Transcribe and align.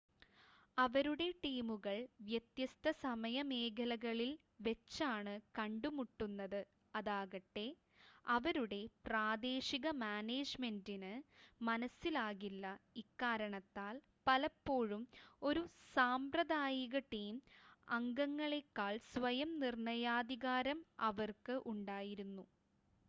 അവരുടെ 0.77 1.25
ടീമുകൾ 1.41 1.97
വ്യത്യസ്ത 2.21 2.91
സമയ 3.01 3.41
മേഖലകളിൽവെച്ചാണ് 3.49 4.33
കണ്ടുമുട്ടുന്നത് 5.57 6.57
അതാകട്ടെ 6.93 7.65
അവരുടെ 8.27 8.79
പ്രാദേശിക 9.07 9.85
മാനേജ്മെന്റിന് 9.99 11.13
മനസ്സിലാകില്ല 11.61 12.65
ഇക്കാരണത്താൽ, 13.03 13.95
പലപ്പോഴും 14.27 15.03
ഒരു 15.41 15.63
സാമ്പ്രദായിക 15.95 16.97
ടീം 17.11 17.37
അംഗങ്ങളേക്കാൾ 17.91 18.95
സ്വയം 19.13 19.53
നിർണ്ണയാധികാരം 19.61 20.81
അവർക്ക് 21.09 21.57
ഉണ്ടായിരുന്നു 21.73 22.45